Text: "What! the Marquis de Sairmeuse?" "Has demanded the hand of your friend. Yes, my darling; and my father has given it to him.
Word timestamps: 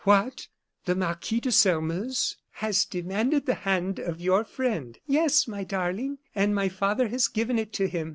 "What! 0.03 0.47
the 0.85 0.95
Marquis 0.95 1.41
de 1.41 1.51
Sairmeuse?" 1.51 2.35
"Has 2.53 2.85
demanded 2.85 3.45
the 3.45 3.53
hand 3.53 3.99
of 3.99 4.19
your 4.19 4.43
friend. 4.43 4.97
Yes, 5.05 5.47
my 5.47 5.63
darling; 5.63 6.17
and 6.33 6.55
my 6.55 6.69
father 6.69 7.09
has 7.09 7.27
given 7.27 7.59
it 7.59 7.71
to 7.73 7.87
him. 7.87 8.09